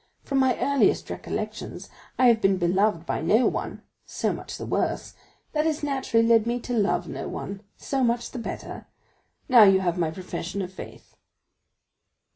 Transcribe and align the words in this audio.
From 0.23 0.39
my 0.39 0.57
earliest 0.57 1.11
recollections, 1.11 1.87
I 2.17 2.25
have 2.25 2.41
been 2.41 2.57
beloved 2.57 3.05
by 3.05 3.21
no 3.21 3.45
one—so 3.45 4.33
much 4.33 4.57
the 4.57 4.65
worse; 4.65 5.13
that 5.51 5.67
has 5.67 5.83
naturally 5.83 6.25
led 6.25 6.47
me 6.47 6.59
to 6.61 6.73
love 6.73 7.07
no 7.07 7.27
one—so 7.27 8.03
much 8.03 8.31
the 8.31 8.39
better—now 8.39 9.61
you 9.61 9.81
have 9.81 9.99
my 9.99 10.09
profession 10.09 10.63
of 10.63 10.73
faith." 10.73 11.15